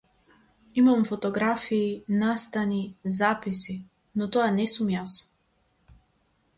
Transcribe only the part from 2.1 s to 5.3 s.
настани, записи, но тоа не сум јас.